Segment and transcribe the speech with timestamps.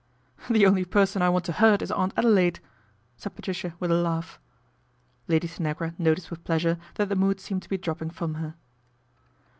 [0.49, 2.59] "The only person I want to hurt is Aunt Adelaide,"
[3.17, 4.39] said Patricia with a laugh.
[5.27, 8.55] Lady Tanagra noticed with pleasure that the mood seemed to be dropping from her.